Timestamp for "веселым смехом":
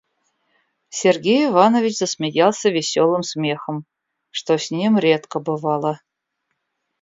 2.71-3.85